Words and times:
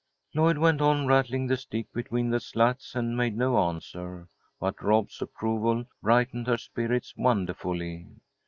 Lloyd 0.33 0.57
went 0.57 0.81
on 0.81 1.05
rattling 1.05 1.45
the 1.45 1.55
stick 1.55 1.93
between 1.93 2.31
the 2.31 2.39
slats 2.39 2.95
and 2.95 3.15
made 3.15 3.37
no 3.37 3.67
answer, 3.69 4.29
but 4.59 4.81
Rob's 4.81 5.21
approval 5.21 5.85
brightened 6.01 6.47
her 6.47 6.57
spirits 6.57 7.13
wonderfully. 7.15 8.07